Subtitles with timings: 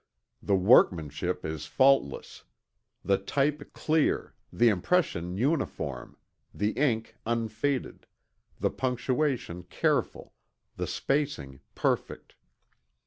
[0.41, 2.43] The workmanship is faultless;
[3.05, 6.17] the type clear, the impression uniform,
[6.51, 8.07] the ink unfaded,
[8.59, 10.33] the punctuation careful,
[10.75, 12.33] the spacing perfect.